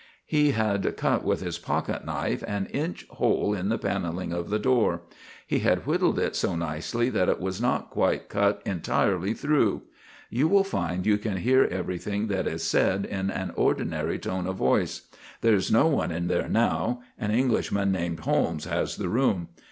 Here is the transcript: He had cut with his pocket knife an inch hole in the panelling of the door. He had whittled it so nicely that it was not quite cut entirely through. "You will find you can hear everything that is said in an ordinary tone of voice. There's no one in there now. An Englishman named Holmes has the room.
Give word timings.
He 0.25 0.53
had 0.53 0.97
cut 0.97 1.23
with 1.23 1.41
his 1.43 1.59
pocket 1.59 2.03
knife 2.03 2.43
an 2.47 2.65
inch 2.73 3.05
hole 3.07 3.53
in 3.53 3.69
the 3.69 3.77
panelling 3.77 4.33
of 4.33 4.49
the 4.49 4.57
door. 4.57 5.03
He 5.45 5.59
had 5.59 5.85
whittled 5.85 6.17
it 6.17 6.35
so 6.35 6.55
nicely 6.55 7.11
that 7.11 7.29
it 7.29 7.39
was 7.39 7.61
not 7.61 7.91
quite 7.91 8.27
cut 8.27 8.63
entirely 8.65 9.35
through. 9.35 9.83
"You 10.31 10.47
will 10.47 10.63
find 10.63 11.05
you 11.05 11.19
can 11.19 11.37
hear 11.37 11.65
everything 11.65 12.29
that 12.29 12.47
is 12.47 12.63
said 12.63 13.05
in 13.05 13.29
an 13.29 13.51
ordinary 13.55 14.17
tone 14.17 14.47
of 14.47 14.55
voice. 14.55 15.03
There's 15.41 15.71
no 15.71 15.85
one 15.85 16.09
in 16.09 16.25
there 16.29 16.49
now. 16.49 17.03
An 17.19 17.29
Englishman 17.29 17.91
named 17.91 18.21
Holmes 18.21 18.65
has 18.65 18.95
the 18.97 19.07
room. 19.07 19.49